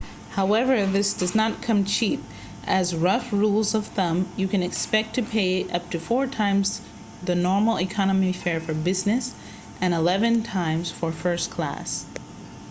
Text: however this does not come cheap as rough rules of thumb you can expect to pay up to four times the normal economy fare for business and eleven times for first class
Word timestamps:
however 0.31 0.87
this 0.87 1.13
does 1.13 1.35
not 1.35 1.61
come 1.61 1.85
cheap 1.85 2.23
as 2.65 2.95
rough 2.95 3.31
rules 3.31 3.75
of 3.75 3.85
thumb 3.85 4.27
you 4.35 4.47
can 4.47 4.63
expect 4.63 5.13
to 5.13 5.21
pay 5.21 5.69
up 5.69 5.91
to 5.91 5.99
four 5.99 6.25
times 6.25 6.81
the 7.23 7.35
normal 7.35 7.79
economy 7.79 8.33
fare 8.33 8.59
for 8.59 8.73
business 8.73 9.35
and 9.79 9.93
eleven 9.93 10.41
times 10.41 10.89
for 10.89 11.11
first 11.11 11.51
class 11.51 12.03